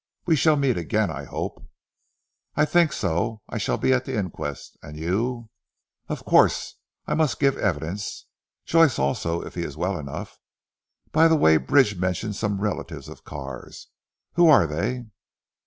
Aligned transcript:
We 0.25 0.35
shall 0.35 0.55
meet 0.55 0.77
again 0.77 1.11
I 1.11 1.25
hope." 1.25 1.63
"I 2.55 2.65
think 2.65 2.91
so. 2.91 3.43
I 3.47 3.59
shall 3.59 3.77
be 3.77 3.93
at 3.93 4.03
the 4.03 4.17
inquest. 4.17 4.75
And 4.81 4.97
you?" 4.97 5.51
"Of 6.07 6.25
course. 6.25 6.77
I 7.05 7.13
must 7.13 7.39
give 7.39 7.55
evidence. 7.55 8.25
Joyce 8.65 8.97
also 8.97 9.43
if 9.43 9.53
he 9.53 9.61
is 9.61 9.77
well 9.77 9.99
enough. 9.99 10.39
By 11.11 11.27
the 11.27 11.35
way 11.37 11.57
Bridge 11.57 11.97
mentioned 11.97 12.35
some 12.35 12.61
relatives 12.61 13.09
of 13.09 13.23
Carr's. 13.23 13.89
Who 14.33 14.49
are 14.49 14.65
they?" 14.65 15.05